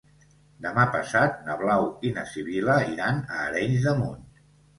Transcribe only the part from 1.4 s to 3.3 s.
na Blau i na Sibil·la iran